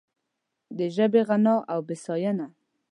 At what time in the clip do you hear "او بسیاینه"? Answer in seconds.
1.73-2.47